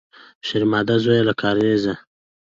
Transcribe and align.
شېرمامده 0.47 0.95
زویه، 1.03 1.23
له 1.29 1.33
کارېزه! 1.41 1.93